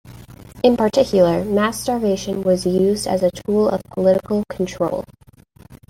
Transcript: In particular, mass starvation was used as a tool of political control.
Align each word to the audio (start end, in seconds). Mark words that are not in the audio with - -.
In 0.63 0.77
particular, 0.77 1.45
mass 1.45 1.81
starvation 1.81 2.41
was 2.41 2.65
used 2.65 3.05
as 3.05 3.21
a 3.21 3.29
tool 3.29 3.69
of 3.69 3.83
political 3.93 4.43
control. 4.49 5.03